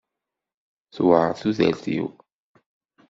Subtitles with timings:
[0.93, 2.07] Tewɛeṛ tudert-iw.